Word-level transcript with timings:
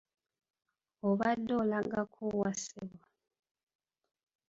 Obadde 1.09 1.53
olagako 1.61 2.23
wa 2.39 2.51
ssebo? 2.57 2.99